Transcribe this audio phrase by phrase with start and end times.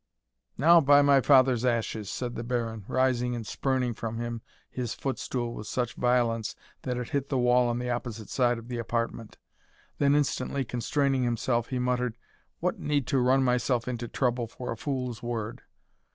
[0.57, 5.53] "Now, by my father's ashes!" said the Baron, rising and spurning from him his footstool
[5.53, 9.37] with such violence, that it hit the wall on the opposite side of the apartment
[9.99, 12.17] then instantly constraining himself, he muttered,
[12.61, 15.61] "What need to run myself into trouble for a fool's word?"